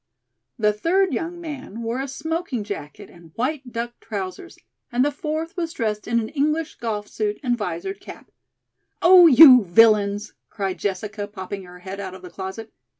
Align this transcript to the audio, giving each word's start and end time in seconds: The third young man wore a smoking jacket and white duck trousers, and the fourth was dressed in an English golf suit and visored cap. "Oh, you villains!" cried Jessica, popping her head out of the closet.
The 0.57 0.73
third 0.73 1.13
young 1.13 1.39
man 1.39 1.83
wore 1.83 1.99
a 2.01 2.07
smoking 2.07 2.63
jacket 2.63 3.07
and 3.11 3.33
white 3.35 3.71
duck 3.71 3.99
trousers, 3.99 4.57
and 4.91 5.05
the 5.05 5.11
fourth 5.11 5.55
was 5.55 5.73
dressed 5.73 6.07
in 6.07 6.19
an 6.19 6.29
English 6.29 6.77
golf 6.77 7.07
suit 7.07 7.39
and 7.43 7.55
visored 7.55 7.99
cap. 7.99 8.31
"Oh, 9.03 9.27
you 9.27 9.63
villains!" 9.63 10.33
cried 10.49 10.79
Jessica, 10.79 11.27
popping 11.27 11.65
her 11.65 11.77
head 11.81 11.99
out 11.99 12.15
of 12.15 12.23
the 12.23 12.31
closet. 12.31 12.73